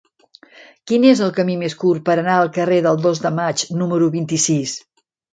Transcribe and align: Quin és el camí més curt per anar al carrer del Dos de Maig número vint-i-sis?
Quin 0.91 1.03
és 1.09 1.19
el 1.25 1.33
camí 1.39 1.57
més 1.63 1.75
curt 1.83 2.01
per 2.07 2.15
anar 2.21 2.37
al 2.43 2.49
carrer 2.55 2.79
del 2.85 2.97
Dos 3.03 3.21
de 3.25 3.31
Maig 3.41 3.61
número 3.83 4.09
vint-i-sis? 4.17 4.73